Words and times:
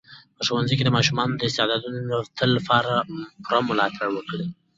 په 0.35 0.41
ښوونځي 0.47 0.75
کې 0.75 0.85
د 0.85 0.89
ماشومانو 0.97 1.33
د 1.37 1.41
استعدادونو 1.49 2.15
تل 2.37 2.51
پوره 3.47 3.59
ملاتړ 3.69 4.07
وکړئ. 4.13 4.45